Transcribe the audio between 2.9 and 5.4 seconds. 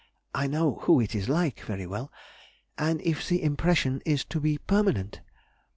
if the impression is to be permanent?